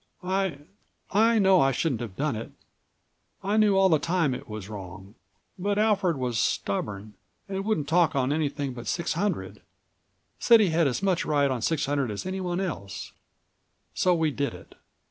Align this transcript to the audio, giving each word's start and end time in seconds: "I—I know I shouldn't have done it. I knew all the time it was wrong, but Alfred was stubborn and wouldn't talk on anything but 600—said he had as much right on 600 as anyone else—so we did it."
"I—I 0.23 1.37
know 1.37 1.61
I 1.61 1.71
shouldn't 1.71 2.01
have 2.01 2.15
done 2.15 2.35
it. 2.35 2.51
I 3.43 3.55
knew 3.57 3.77
all 3.77 3.87
the 3.87 3.99
time 3.99 4.33
it 4.33 4.49
was 4.49 4.67
wrong, 4.67 5.13
but 5.59 5.77
Alfred 5.77 6.17
was 6.17 6.39
stubborn 6.39 7.13
and 7.47 7.63
wouldn't 7.63 7.87
talk 7.87 8.15
on 8.15 8.33
anything 8.33 8.73
but 8.73 8.85
600—said 8.87 10.59
he 10.59 10.69
had 10.69 10.87
as 10.87 11.03
much 11.03 11.23
right 11.23 11.51
on 11.51 11.61
600 11.61 12.09
as 12.09 12.25
anyone 12.25 12.59
else—so 12.59 14.15
we 14.15 14.31
did 14.31 14.55
it." 14.55 14.73